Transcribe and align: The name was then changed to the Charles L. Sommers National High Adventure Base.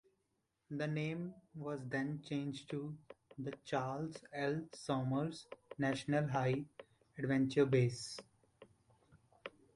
The 0.71 0.87
name 0.87 1.35
was 1.53 1.79
then 1.87 2.23
changed 2.27 2.71
to 2.71 2.97
the 3.37 3.53
Charles 3.65 4.15
L. 4.33 4.63
Sommers 4.73 5.45
National 5.77 6.27
High 6.27 6.65
Adventure 7.19 7.67
Base. 7.67 8.19